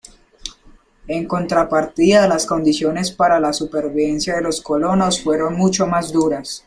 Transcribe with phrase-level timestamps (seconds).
[1.07, 6.59] En contrapartida las condiciones para la supervivencia de los colonos fueron mucho más duras.